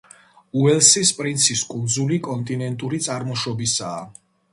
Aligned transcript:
უელსის 0.59 1.11
პრინცის 1.19 1.61
კუნძული 1.73 2.17
კონტინენტური 2.29 3.01
წარმოშობისაა. 3.09 4.01